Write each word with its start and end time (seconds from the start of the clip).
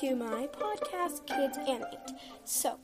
to 0.00 0.16
my 0.16 0.48
podcast, 0.48 1.24
Kids 1.24 1.56
Animate. 1.56 2.10
So, 2.44 2.78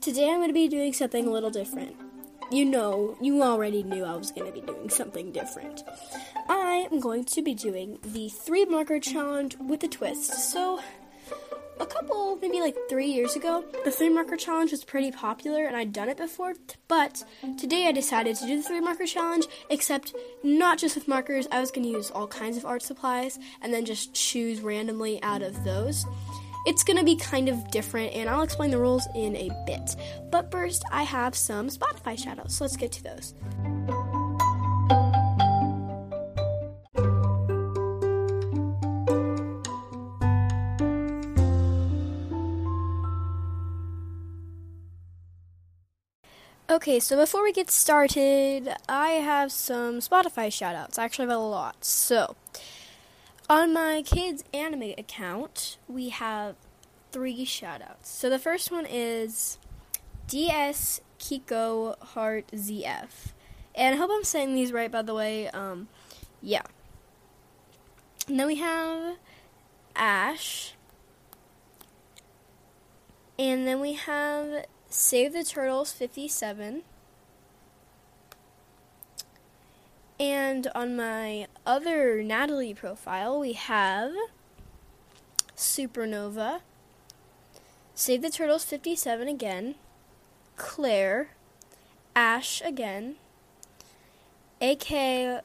today 0.00 0.30
I'm 0.30 0.36
going 0.36 0.48
to 0.48 0.54
be 0.54 0.68
doing 0.68 0.92
something 0.92 1.26
a 1.26 1.30
little 1.30 1.50
different. 1.50 1.96
You 2.52 2.66
know, 2.66 3.16
you 3.20 3.42
already 3.42 3.82
knew 3.82 4.04
I 4.04 4.14
was 4.14 4.30
going 4.30 4.46
to 4.46 4.52
be 4.52 4.64
doing 4.64 4.90
something 4.90 5.32
different. 5.32 5.82
I 6.48 6.86
am 6.92 7.00
going 7.00 7.24
to 7.24 7.42
be 7.42 7.52
doing 7.52 7.98
the 8.04 8.28
three 8.28 8.64
marker 8.64 9.00
challenge 9.00 9.56
with 9.58 9.82
a 9.82 9.88
twist. 9.88 10.52
So, 10.52 10.78
couple, 12.04 12.36
maybe 12.36 12.60
like 12.60 12.76
three 12.88 13.06
years 13.06 13.36
ago, 13.36 13.64
the 13.84 13.90
three 13.90 14.08
marker 14.08 14.36
challenge 14.36 14.70
was 14.70 14.84
pretty 14.84 15.10
popular 15.10 15.66
and 15.66 15.76
I'd 15.76 15.92
done 15.92 16.08
it 16.08 16.16
before. 16.16 16.54
But 16.88 17.24
today 17.58 17.86
I 17.86 17.92
decided 17.92 18.36
to 18.36 18.46
do 18.46 18.56
the 18.56 18.62
three 18.62 18.80
marker 18.80 19.06
challenge, 19.06 19.46
except 19.70 20.14
not 20.42 20.78
just 20.78 20.94
with 20.94 21.08
markers. 21.08 21.48
I 21.50 21.60
was 21.60 21.70
going 21.70 21.84
to 21.84 21.90
use 21.90 22.10
all 22.10 22.26
kinds 22.26 22.56
of 22.56 22.66
art 22.66 22.82
supplies 22.82 23.38
and 23.62 23.72
then 23.72 23.84
just 23.84 24.14
choose 24.14 24.60
randomly 24.60 25.22
out 25.22 25.42
of 25.42 25.64
those. 25.64 26.04
It's 26.66 26.82
going 26.82 26.98
to 26.98 27.04
be 27.04 27.16
kind 27.16 27.50
of 27.50 27.70
different, 27.70 28.14
and 28.14 28.28
I'll 28.28 28.40
explain 28.40 28.70
the 28.70 28.78
rules 28.78 29.06
in 29.14 29.36
a 29.36 29.50
bit. 29.66 29.96
But 30.30 30.50
first, 30.50 30.82
I 30.90 31.02
have 31.02 31.34
some 31.34 31.68
Spotify 31.68 32.16
shoutouts, 32.16 32.52
so 32.52 32.64
let's 32.64 32.76
get 32.78 32.90
to 32.92 33.02
those. 33.02 33.34
Okay, 46.74 46.98
so 46.98 47.16
before 47.16 47.44
we 47.44 47.52
get 47.52 47.70
started, 47.70 48.68
I 48.88 49.10
have 49.10 49.52
some 49.52 50.00
Spotify 50.00 50.48
shoutouts. 50.48 50.98
I 50.98 51.04
actually 51.04 51.28
have 51.28 51.36
a 51.36 51.40
lot. 51.40 51.84
So, 51.84 52.34
on 53.48 53.72
my 53.72 54.02
kids 54.04 54.42
anime 54.52 54.92
account, 54.98 55.78
we 55.86 56.08
have 56.08 56.56
three 57.12 57.46
shoutouts. 57.46 58.06
So 58.06 58.28
the 58.28 58.40
first 58.40 58.72
one 58.72 58.86
is 58.90 59.58
DS 60.26 61.00
Kiko 61.20 61.96
Heart 62.00 62.48
ZF. 62.48 63.32
And 63.76 63.94
I 63.94 63.98
hope 63.98 64.10
I'm 64.12 64.24
saying 64.24 64.56
these 64.56 64.72
right 64.72 64.90
by 64.90 65.02
the 65.02 65.14
way. 65.14 65.48
Um 65.50 65.86
yeah. 66.42 66.62
And 68.26 68.40
then 68.40 68.48
we 68.48 68.56
have 68.56 69.18
Ash. 69.94 70.74
And 73.38 73.64
then 73.64 73.78
we 73.78 73.92
have 73.92 74.66
Save 74.96 75.32
the 75.32 75.42
Turtles 75.42 75.90
57. 75.90 76.82
And 80.20 80.68
on 80.72 80.94
my 80.94 81.48
other 81.66 82.22
Natalie 82.22 82.74
profile, 82.74 83.40
we 83.40 83.54
have 83.54 84.12
Supernova, 85.56 86.60
Save 87.96 88.22
the 88.22 88.30
Turtles 88.30 88.62
57 88.62 89.26
again, 89.26 89.74
Claire, 90.54 91.30
Ash 92.14 92.62
again, 92.64 93.16
AK 94.62 95.42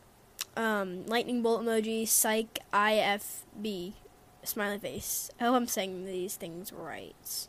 um, 0.56 1.08
Lightning 1.08 1.42
Bolt 1.42 1.64
emoji, 1.64 2.08
Psych 2.08 2.60
IFB, 2.72 3.94
smiley 4.44 4.78
face. 4.78 5.32
I 5.40 5.46
hope 5.46 5.56
I'm 5.56 5.68
saying 5.68 6.06
these 6.06 6.36
things 6.36 6.72
right. 6.72 7.48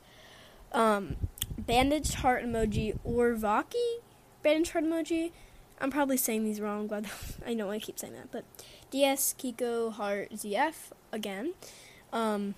Um, 0.72 1.16
bandaged 1.66 2.14
heart 2.14 2.44
emoji 2.44 2.98
or 3.04 3.34
Vaki 3.34 4.00
bandaged 4.42 4.72
heart 4.72 4.84
emoji. 4.84 5.32
I'm 5.80 5.90
probably 5.90 6.16
saying 6.16 6.44
these 6.44 6.60
wrong, 6.60 6.86
but 6.86 7.04
I 7.46 7.54
know 7.54 7.70
I 7.70 7.78
keep 7.78 7.98
saying 7.98 8.14
that. 8.14 8.30
But 8.30 8.44
DS 8.90 9.34
Kiko 9.38 9.92
Heart 9.92 10.32
ZF 10.32 10.92
again, 11.12 11.54
um, 12.12 12.54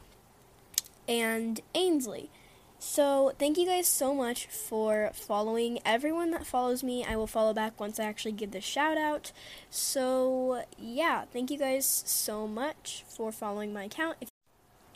and 1.09 1.61
Ainsley. 1.75 2.31
So 2.79 3.33
thank 3.39 3.59
you 3.59 3.67
guys 3.67 3.87
so 3.87 4.13
much 4.13 4.47
for 4.47 5.13
following. 5.15 5.79
Everyone 5.85 6.33
that 6.33 6.45
follows 6.45 6.83
me, 6.83 7.05
I 7.05 7.15
will 7.15 7.29
follow 7.29 7.55
back 7.55 7.79
once 7.79 8.01
I 8.01 8.05
actually 8.05 8.33
give 8.33 8.51
the 8.51 8.61
shout 8.61 8.99
out. 8.99 9.31
So 9.71 10.65
yeah, 10.77 11.27
thank 11.33 11.53
you 11.53 11.59
guys 11.59 11.87
so 12.05 12.49
much 12.49 13.05
for 13.07 13.31
following 13.31 13.73
my 13.73 13.85
account. 13.85 14.17
If, 14.21 14.29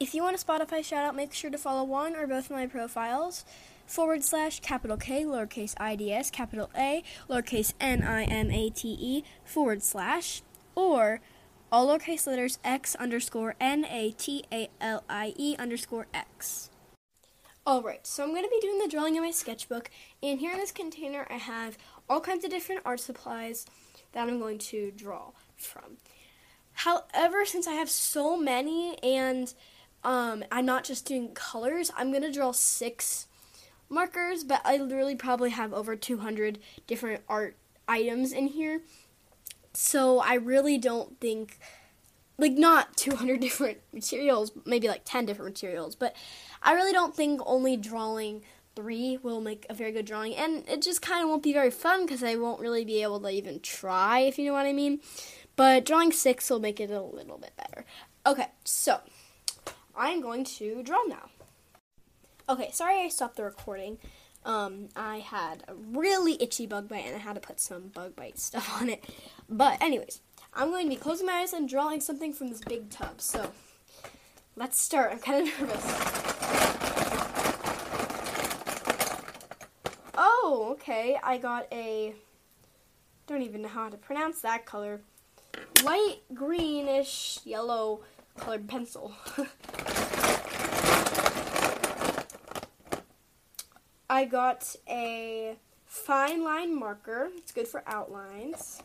if 0.01 0.15
you 0.15 0.25
want 0.25 0.37
a 0.37 0.45
Spotify 0.45 0.85
shout 0.85 1.05
out, 1.05 1.15
make 1.15 1.33
sure 1.33 1.51
to 1.51 1.59
follow 1.59 1.85
one 1.85 2.17
or 2.17 2.27
both 2.27 2.47
of 2.47 2.57
my 2.57 2.67
profiles 2.67 3.45
forward 3.87 4.25
slash 4.25 4.61
capital 4.61 4.97
K, 4.97 5.25
lowercase 5.25 5.75
IDS, 5.81 6.31
capital 6.31 6.71
A, 6.77 7.03
lowercase 7.29 7.73
N 7.81 8.03
I 8.03 8.25
M 8.25 8.51
A 8.51 8.71
T 8.71 8.97
E, 9.01 9.25
forward 9.45 9.83
slash, 9.83 10.43
or 10.75 11.21
all 11.71 11.89
lowercase 11.89 12.27
letters 12.27 12.59
X 12.65 12.95
underscore 12.97 13.55
N 13.61 13.85
A 13.85 14.13
T 14.13 14.45
A 14.53 14.69
L 14.81 15.05
I 15.09 15.35
E 15.37 15.57
underscore 15.59 16.07
X. 16.13 16.71
Alright, 17.67 18.07
so 18.07 18.23
I'm 18.23 18.31
going 18.31 18.45
to 18.45 18.49
be 18.49 18.61
doing 18.61 18.79
the 18.79 18.89
drawing 18.89 19.17
in 19.17 19.23
my 19.23 19.33
sketchbook, 19.33 19.91
and 20.23 20.39
here 20.39 20.53
in 20.53 20.59
this 20.59 20.71
container 20.71 21.27
I 21.29 21.35
have 21.35 21.77
all 22.09 22.21
kinds 22.21 22.45
of 22.45 22.51
different 22.51 22.83
art 22.85 23.01
supplies 23.01 23.67
that 24.13 24.29
I'm 24.29 24.39
going 24.39 24.59
to 24.59 24.93
draw 24.93 25.33
from. 25.57 25.99
However, 26.73 27.45
since 27.45 27.67
I 27.67 27.73
have 27.73 27.91
so 27.91 28.37
many 28.37 28.97
and 29.03 29.53
um, 30.05 30.45
I'm 30.53 30.67
not 30.67 30.85
just 30.85 31.07
doing 31.07 31.35
colors, 31.35 31.91
I'm 31.97 32.11
going 32.11 32.23
to 32.23 32.31
draw 32.31 32.53
six 32.53 33.27
markers, 33.89 34.45
but 34.45 34.61
I 34.65 34.77
literally 34.77 35.15
probably 35.15 35.51
have 35.51 35.73
over 35.73 35.97
200 35.97 36.59
different 36.87 37.23
art 37.29 37.57
items 37.89 38.33
in 38.33 38.49
here. 38.49 38.83
So 39.73 40.21
I 40.21 40.35
really 40.35 40.79
don't 40.79 41.21
think, 41.21 41.59
like, 42.39 42.53
not 42.53 42.97
200 42.97 43.41
different 43.41 43.79
materials, 43.93 44.53
maybe 44.65 44.89
like 44.89 45.03
10 45.05 45.27
different 45.27 45.51
materials, 45.51 45.95
but 45.95 46.17
I 46.63 46.73
really 46.73 46.93
don't 46.93 47.15
think 47.15 47.41
only 47.45 47.77
drawing 47.77 48.43
three 48.75 49.19
will 49.23 49.41
make 49.41 49.67
a 49.69 49.75
very 49.75 49.91
good 49.91 50.05
drawing. 50.05 50.35
And 50.37 50.69
it 50.69 50.83
just 50.83 51.03
kind 51.03 51.23
of 51.23 51.29
won't 51.29 51.43
be 51.43 51.53
very 51.53 51.71
fun 51.71 52.05
because 52.05 52.23
I 52.23 52.37
won't 52.37 52.61
really 52.61 52.85
be 52.85 53.03
able 53.03 53.21
to 53.21 53.29
even 53.29 53.61
try, 53.61 54.21
if 54.21 54.39
you 54.39 54.47
know 54.47 54.53
what 54.53 54.67
I 54.67 54.73
mean. 54.73 55.01
But 55.57 55.87
drawing 55.87 56.13
six 56.13 56.51
will 56.51 56.61
make 56.61 56.79
it 56.79 56.91
a 56.91 57.01
little 57.01 57.39
bit 57.39 57.53
better. 57.57 57.87
Okay, 58.27 58.49
so 58.65 59.01
I'm 59.97 60.21
going 60.21 60.45
to 60.45 60.83
draw 60.83 61.03
now. 61.09 61.31
Okay, 62.49 62.71
sorry 62.73 63.01
I 63.01 63.09
stopped 63.09 63.37
the 63.37 63.43
recording. 63.43 63.99
Um, 64.45 64.89
I 64.95 65.19
had 65.19 65.65
a 65.67 65.75
really 65.75 66.41
itchy 66.41 66.65
bug 66.65 66.89
bite 66.89 67.05
and 67.05 67.17
I 67.17 67.19
had 67.19 67.35
to 67.35 67.41
put 67.41 67.59
some 67.59 67.89
bug 67.89 68.15
bite 68.15 68.39
stuff 68.39 68.81
on 68.81 68.89
it. 68.89 69.03
But, 69.49 69.83
anyways, 69.83 70.21
I'm 70.55 70.71
going 70.71 70.85
to 70.85 70.91
be 70.91 70.95
closing 70.95 71.27
my 71.27 71.33
eyes 71.41 71.53
and 71.53 71.69
drawing 71.69 72.01
something 72.01 72.33
from 72.33 72.49
this 72.51 72.61
big 72.61 72.89
tub. 72.89 73.21
So, 73.21 73.51
let's 74.55 74.79
start. 74.79 75.11
I'm 75.11 75.19
kind 75.19 75.49
of 75.49 75.61
nervous. 75.61 75.85
Oh, 80.17 80.69
okay. 80.73 81.19
I 81.25 81.39
got 81.39 81.67
a. 81.73 82.15
Don't 83.27 83.43
even 83.43 83.63
know 83.63 83.69
how 83.69 83.89
to 83.89 83.97
pronounce 83.97 84.41
that 84.43 84.67
color. 84.67 85.01
Light 85.83 86.19
greenish 86.33 87.41
yellow 87.45 88.03
colored 88.37 88.69
pencil. 88.69 89.13
I 94.17 94.25
got 94.25 94.75
a 94.89 95.57
fine 95.85 96.43
line 96.43 96.75
marker. 96.75 97.29
It's 97.37 97.53
good 97.53 97.69
for 97.69 97.83
outlines. 97.87 98.83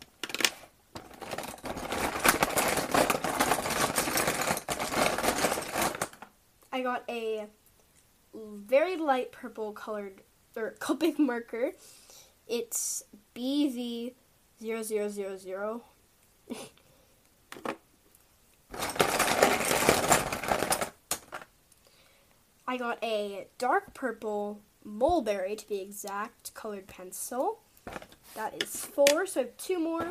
I 6.73 6.81
got 6.81 7.05
a 7.07 7.45
very 8.33 8.97
light 8.97 9.31
purple 9.31 9.71
colored 9.71 10.23
or 10.57 10.71
Copic 10.81 11.17
marker. 11.17 11.71
It's 12.45 13.03
BV0000. 13.33 15.81
I 22.67 22.75
got 22.75 23.01
a 23.01 23.47
dark 23.57 23.93
purple 23.93 24.59
mulberry 24.83 25.55
to 25.55 25.67
be 25.67 25.79
exact, 25.79 26.53
colored 26.53 26.87
pencil. 26.87 27.59
That 28.35 28.61
is 28.63 28.85
four, 28.85 29.25
so 29.25 29.41
I 29.41 29.43
have 29.43 29.57
two 29.57 29.79
more. 29.79 30.09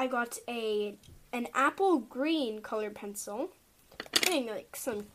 I 0.00 0.06
got 0.06 0.38
a 0.48 0.94
an 1.32 1.48
apple 1.54 1.98
green 1.98 2.60
colored 2.60 2.94
pencil. 2.94 3.50
Getting 4.12 4.46
like 4.46 4.76
some 4.76 5.06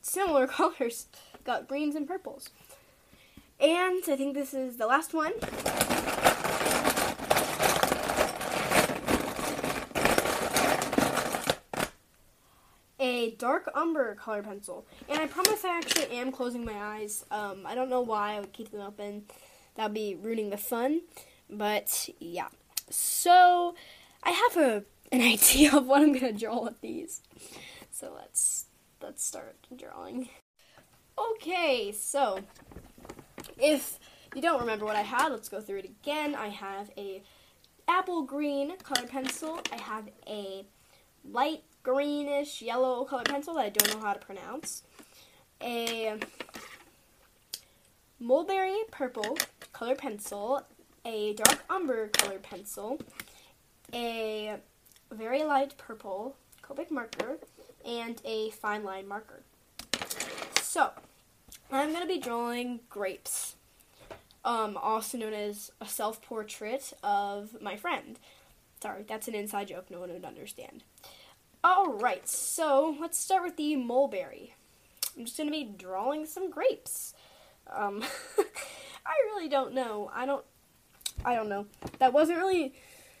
similar 0.00 0.46
colors. 0.58 1.06
Got 1.44 1.66
greens 1.66 1.96
and 1.96 2.06
purples. 2.06 2.50
And 3.58 4.02
I 4.08 4.16
think 4.16 4.34
this 4.34 4.54
is 4.54 4.76
the 4.76 4.86
last 4.86 5.12
one. 5.12 5.32
A 13.22 13.30
dark 13.32 13.70
umber 13.74 14.14
color 14.16 14.42
pencil. 14.42 14.86
And 15.08 15.18
I 15.18 15.26
promise 15.26 15.64
I 15.64 15.78
actually 15.78 16.16
am 16.16 16.32
closing 16.32 16.64
my 16.64 16.74
eyes. 16.74 17.24
Um, 17.30 17.64
I 17.64 17.74
don't 17.74 17.88
know 17.88 18.00
why 18.00 18.34
I 18.34 18.40
would 18.40 18.52
keep 18.52 18.70
them 18.70 18.80
open. 18.80 19.24
that 19.76 19.84
would 19.84 19.94
be 19.94 20.14
ruining 20.14 20.50
the 20.50 20.56
fun. 20.56 21.02
But 21.48 22.08
yeah. 22.18 22.48
So 22.90 23.74
I 24.22 24.30
have 24.30 24.56
a 24.56 24.84
an 25.12 25.20
idea 25.34 25.74
of 25.76 25.86
what 25.86 26.02
I'm 26.02 26.12
gonna 26.12 26.32
draw 26.32 26.64
with 26.64 26.80
these. 26.80 27.22
So 27.90 28.12
let's 28.14 28.66
let's 29.00 29.24
start 29.24 29.56
drawing. 29.76 30.28
Okay, 31.18 31.92
so 31.92 32.40
if 33.58 33.98
you 34.34 34.42
don't 34.42 34.60
remember 34.60 34.84
what 34.84 34.96
I 34.96 35.02
had, 35.02 35.28
let's 35.28 35.48
go 35.48 35.60
through 35.60 35.80
it 35.80 35.84
again. 35.84 36.34
I 36.34 36.48
have 36.48 36.90
a 36.96 37.22
apple 37.86 38.22
green 38.22 38.76
color 38.78 39.06
pencil. 39.06 39.60
I 39.70 39.80
have 39.80 40.08
a 40.26 40.66
light 41.24 41.62
greenish 41.82 42.62
yellow 42.62 43.04
colored 43.04 43.26
pencil 43.28 43.54
that 43.54 43.64
I 43.64 43.68
don't 43.70 43.94
know 43.94 44.06
how 44.06 44.12
to 44.12 44.18
pronounce. 44.18 44.82
A 45.60 46.18
mulberry 48.18 48.78
purple 48.90 49.36
colored 49.72 49.98
pencil, 49.98 50.62
a 51.04 51.34
dark 51.34 51.64
umber 51.68 52.08
colored 52.08 52.42
pencil, 52.42 53.00
a 53.92 54.56
very 55.10 55.44
light 55.44 55.76
purple 55.76 56.36
Copic 56.62 56.90
marker, 56.90 57.38
and 57.84 58.20
a 58.24 58.50
fine 58.50 58.84
line 58.84 59.08
marker. 59.08 59.42
So, 60.60 60.90
I'm 61.70 61.90
going 61.90 62.02
to 62.02 62.08
be 62.08 62.18
drawing 62.18 62.80
grapes, 62.88 63.56
um, 64.44 64.76
also 64.76 65.18
known 65.18 65.34
as 65.34 65.72
a 65.80 65.86
self 65.86 66.22
portrait 66.22 66.92
of 67.02 67.60
my 67.60 67.76
friend. 67.76 68.18
Sorry, 68.80 69.04
that's 69.06 69.28
an 69.28 69.34
inside 69.34 69.68
joke, 69.68 69.90
no 69.90 70.00
one 70.00 70.12
would 70.12 70.24
understand. 70.24 70.84
Alright, 71.64 72.26
so 72.26 72.96
let's 73.00 73.16
start 73.16 73.44
with 73.44 73.56
the 73.56 73.76
mulberry. 73.76 74.54
I'm 75.16 75.24
just 75.24 75.36
going 75.36 75.48
to 75.48 75.52
be 75.52 75.64
drawing 75.64 76.26
some 76.26 76.50
grapes. 76.50 77.14
Um, 77.72 78.02
I 79.06 79.14
really 79.26 79.48
don't 79.48 79.72
know. 79.72 80.10
I 80.12 80.26
don't. 80.26 80.44
I 81.24 81.36
don't 81.36 81.48
know. 81.48 81.66
That 81.98 82.12
wasn't 82.12 82.38
really 82.38 82.74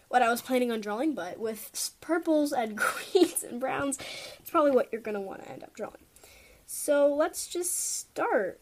what 0.08 0.22
I 0.22 0.30
was 0.30 0.42
planning 0.42 0.72
on 0.72 0.80
drawing, 0.80 1.14
but 1.14 1.38
with 1.38 1.92
purples 2.00 2.52
and 2.52 2.76
greens 3.12 3.44
and 3.44 3.60
browns, 3.60 3.98
it's 4.40 4.50
probably 4.50 4.72
what 4.72 4.88
you're 4.90 5.00
going 5.00 5.14
to 5.14 5.20
want 5.20 5.44
to 5.44 5.50
end 5.50 5.62
up 5.62 5.76
drawing. 5.76 6.04
So 6.66 7.14
let's 7.14 7.46
just 7.46 7.98
start. 7.98 8.58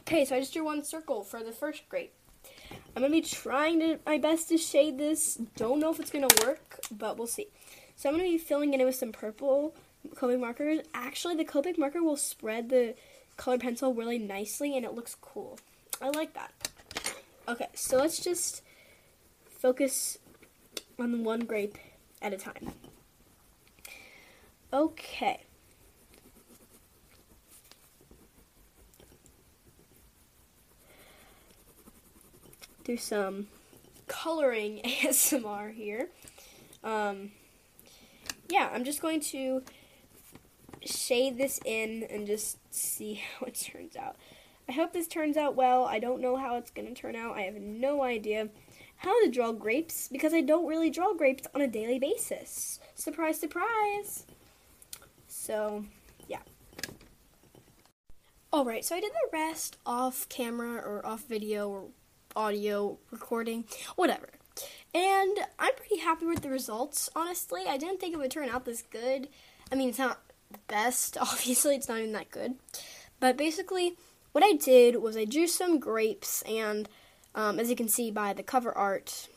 Okay, 0.00 0.24
so 0.24 0.36
I 0.36 0.40
just 0.40 0.52
drew 0.52 0.64
one 0.64 0.84
circle 0.84 1.24
for 1.24 1.42
the 1.42 1.52
first 1.52 1.88
grape. 1.88 2.14
I'm 2.94 3.02
going 3.02 3.10
to 3.10 3.20
be 3.20 3.22
trying 3.22 3.80
to 3.80 3.98
my 4.06 4.18
best 4.18 4.50
to 4.50 4.56
shade 4.56 4.98
this. 4.98 5.34
Don't 5.56 5.80
know 5.80 5.90
if 5.90 5.98
it's 5.98 6.12
going 6.12 6.28
to 6.28 6.46
work, 6.46 6.78
but 6.92 7.18
we'll 7.18 7.26
see. 7.26 7.48
So 7.98 8.08
I'm 8.08 8.14
going 8.16 8.30
to 8.30 8.32
be 8.32 8.38
filling 8.38 8.74
it 8.74 8.80
in 8.80 8.86
with 8.86 8.94
some 8.94 9.10
purple 9.10 9.74
Copic 10.14 10.38
markers. 10.38 10.78
Actually, 10.94 11.34
the 11.34 11.44
Copic 11.44 11.76
marker 11.76 12.00
will 12.00 12.16
spread 12.16 12.68
the 12.68 12.94
colored 13.36 13.60
pencil 13.60 13.92
really 13.92 14.20
nicely 14.20 14.76
and 14.76 14.86
it 14.86 14.94
looks 14.94 15.16
cool. 15.20 15.58
I 16.00 16.10
like 16.10 16.32
that. 16.34 16.70
Okay, 17.48 17.66
so 17.74 17.96
let's 17.96 18.20
just 18.20 18.62
focus 19.50 20.16
on 20.96 21.24
one 21.24 21.40
grape 21.40 21.76
at 22.22 22.32
a 22.32 22.36
time. 22.36 22.70
Okay. 24.72 25.40
Do 32.84 32.96
some 32.96 33.48
coloring 34.06 34.82
ASMR 34.84 35.74
here. 35.74 36.10
Um, 36.84 37.32
yeah, 38.48 38.70
I'm 38.72 38.84
just 38.84 39.02
going 39.02 39.20
to 39.20 39.62
shade 40.84 41.38
this 41.38 41.60
in 41.64 42.04
and 42.10 42.26
just 42.26 42.58
see 42.72 43.14
how 43.38 43.46
it 43.46 43.54
turns 43.54 43.96
out. 43.96 44.16
I 44.68 44.72
hope 44.72 44.92
this 44.92 45.08
turns 45.08 45.36
out 45.36 45.56
well. 45.56 45.84
I 45.84 45.98
don't 45.98 46.20
know 46.20 46.36
how 46.36 46.56
it's 46.56 46.70
going 46.70 46.88
to 46.88 47.00
turn 47.00 47.16
out. 47.16 47.36
I 47.36 47.42
have 47.42 47.54
no 47.54 48.02
idea 48.02 48.48
how 48.96 49.24
to 49.24 49.30
draw 49.30 49.52
grapes 49.52 50.08
because 50.08 50.34
I 50.34 50.42
don't 50.42 50.66
really 50.66 50.90
draw 50.90 51.14
grapes 51.14 51.46
on 51.54 51.62
a 51.62 51.68
daily 51.68 51.98
basis. 51.98 52.78
Surprise, 52.94 53.40
surprise. 53.40 54.26
So, 55.26 55.86
yeah. 56.26 56.40
Alright, 58.52 58.84
so 58.84 58.94
I 58.94 59.00
did 59.00 59.12
the 59.12 59.28
rest 59.32 59.78
off 59.86 60.28
camera 60.28 60.74
or 60.74 61.04
off 61.06 61.24
video 61.26 61.68
or 61.68 61.84
audio 62.36 62.98
recording, 63.10 63.64
whatever. 63.96 64.37
And 64.94 65.38
I'm 65.58 65.74
pretty 65.74 65.98
happy 65.98 66.26
with 66.26 66.42
the 66.42 66.50
results, 66.50 67.10
honestly. 67.14 67.64
I 67.68 67.76
didn't 67.76 68.00
think 68.00 68.14
it 68.14 68.18
would 68.18 68.30
turn 68.30 68.48
out 68.48 68.64
this 68.64 68.82
good. 68.82 69.28
I 69.70 69.74
mean, 69.74 69.90
it's 69.90 69.98
not 69.98 70.20
the 70.50 70.58
best. 70.68 71.18
Obviously, 71.20 71.76
it's 71.76 71.88
not 71.88 71.98
even 71.98 72.12
that 72.12 72.30
good. 72.30 72.54
But 73.20 73.36
basically, 73.36 73.96
what 74.32 74.44
I 74.44 74.52
did 74.52 74.96
was 74.96 75.16
I 75.16 75.24
drew 75.24 75.46
some 75.46 75.78
grapes, 75.78 76.42
and 76.42 76.88
um, 77.34 77.58
as 77.58 77.70
you 77.70 77.76
can 77.76 77.88
see 77.88 78.10
by 78.10 78.32
the 78.32 78.42
cover 78.42 78.76
art, 78.76 79.28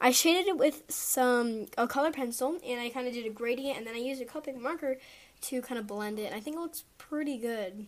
I 0.00 0.10
shaded 0.10 0.48
it 0.48 0.56
with 0.56 0.82
some 0.88 1.66
a 1.76 1.86
color 1.86 2.10
pencil, 2.10 2.58
and 2.66 2.80
I 2.80 2.88
kind 2.88 3.06
of 3.06 3.12
did 3.12 3.26
a 3.26 3.30
gradient, 3.30 3.78
and 3.78 3.86
then 3.86 3.94
I 3.94 3.98
used 3.98 4.22
a 4.22 4.24
Copic 4.24 4.58
marker 4.58 4.96
to 5.42 5.62
kind 5.62 5.78
of 5.78 5.86
blend 5.86 6.18
it. 6.18 6.32
I 6.32 6.40
think 6.40 6.56
it 6.56 6.60
looks 6.60 6.84
pretty 6.96 7.36
good. 7.36 7.86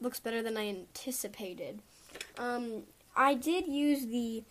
Looks 0.00 0.20
better 0.20 0.42
than 0.42 0.58
I 0.58 0.68
anticipated. 0.68 1.80
Um, 2.38 2.82
I 3.16 3.34
did 3.34 3.66
use 3.66 4.06
the 4.06 4.42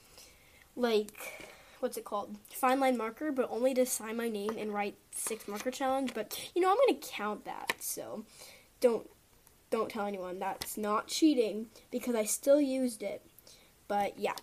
like 0.75 1.45
what's 1.79 1.97
it 1.97 2.05
called? 2.05 2.35
Fine 2.49 2.79
line 2.79 2.97
marker, 2.97 3.31
but 3.31 3.47
only 3.51 3.73
to 3.75 3.85
sign 3.85 4.17
my 4.17 4.27
name 4.27 4.55
and 4.57 4.73
write 4.73 4.95
six 5.11 5.47
marker 5.47 5.69
challenge. 5.69 6.13
But 6.13 6.49
you 6.55 6.61
know, 6.61 6.71
I'm 6.71 6.77
gonna 6.87 6.99
count 6.99 7.45
that, 7.45 7.75
so 7.79 8.25
don't 8.81 9.07
don't 9.69 9.89
tell 9.89 10.05
anyone 10.05 10.39
that's 10.39 10.77
not 10.77 11.07
cheating 11.07 11.67
because 11.91 12.15
I 12.15 12.25
still 12.25 12.61
used 12.61 13.03
it. 13.03 13.25
But 13.87 14.17
yeah. 14.17 14.33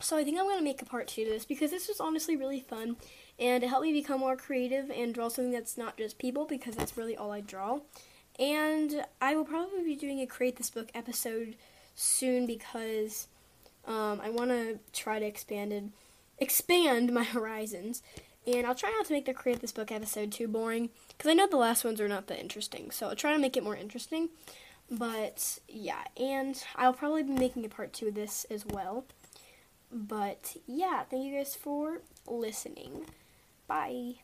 So 0.00 0.16
I 0.16 0.24
think 0.24 0.38
I'm 0.38 0.48
gonna 0.48 0.62
make 0.62 0.82
a 0.82 0.86
part 0.86 1.08
two 1.08 1.24
to 1.24 1.30
this 1.30 1.44
because 1.44 1.70
this 1.70 1.88
was 1.88 2.00
honestly 2.00 2.36
really 2.36 2.60
fun 2.60 2.96
and 3.38 3.62
it 3.62 3.68
helped 3.68 3.84
me 3.84 3.92
become 3.92 4.20
more 4.20 4.36
creative 4.36 4.90
and 4.90 5.14
draw 5.14 5.28
something 5.28 5.52
that's 5.52 5.76
not 5.76 5.96
just 5.96 6.18
people 6.18 6.44
because 6.44 6.76
that's 6.76 6.96
really 6.96 7.16
all 7.16 7.32
I 7.32 7.40
draw. 7.40 7.80
And 8.38 9.04
I 9.20 9.36
will 9.36 9.44
probably 9.44 9.84
be 9.84 9.96
doing 9.96 10.20
a 10.20 10.26
create 10.26 10.56
this 10.56 10.70
book 10.70 10.88
episode 10.94 11.56
soon 11.94 12.46
because 12.46 13.28
um, 13.86 14.20
I 14.22 14.30
want 14.30 14.50
to 14.50 14.78
try 14.92 15.18
to 15.18 15.26
expand 15.26 15.72
it 15.72 15.84
expand 16.38 17.12
my 17.12 17.24
horizons. 17.36 18.02
And 18.46 18.66
I'll 18.66 18.74
try 18.74 18.90
not 18.90 19.06
to 19.06 19.12
make 19.12 19.24
the 19.24 19.32
create 19.32 19.60
this 19.60 19.72
book 19.72 19.90
episode 19.90 20.30
too 20.30 20.48
boring 20.48 20.90
because 21.08 21.30
I 21.30 21.34
know 21.34 21.46
the 21.46 21.56
last 21.56 21.82
ones 21.82 22.00
are 22.00 22.08
not 22.08 22.26
that 22.26 22.40
interesting. 22.40 22.90
So 22.90 23.08
I'll 23.08 23.16
try 23.16 23.32
to 23.32 23.38
make 23.38 23.56
it 23.56 23.64
more 23.64 23.76
interesting. 23.76 24.28
But 24.90 25.58
yeah, 25.66 26.04
and 26.18 26.62
I'll 26.76 26.92
probably 26.92 27.22
be 27.22 27.32
making 27.32 27.64
a 27.64 27.70
part 27.70 27.94
two 27.94 28.08
of 28.08 28.14
this 28.14 28.44
as 28.50 28.66
well. 28.66 29.06
But 29.90 30.56
yeah, 30.66 31.04
thank 31.04 31.24
you 31.24 31.34
guys 31.34 31.54
for 31.54 32.02
listening. 32.26 33.06
Bye. 33.66 34.16